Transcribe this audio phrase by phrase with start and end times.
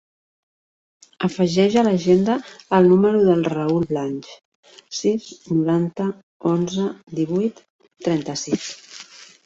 [1.27, 2.37] Afegeix a l'agenda
[2.79, 4.33] el número del Raül Blanch:
[5.03, 6.11] sis, noranta,
[6.57, 6.91] onze,
[7.23, 7.67] divuit,
[8.09, 8.73] trenta-sis.